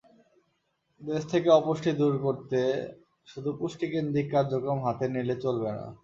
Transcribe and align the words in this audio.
দেশ 1.01 1.21
থেকে 1.31 1.49
অপুষ্টি 1.59 1.91
দূর 1.99 2.13
করতে 2.25 2.59
শুধু 3.27 3.49
পুষ্টিকেন্দ্রিক 3.59 4.27
কার্যক্রম 4.33 4.79
হাতে 4.85 5.05
নিলে 5.13 5.35
চলবে 5.43 5.69
না। 5.77 5.85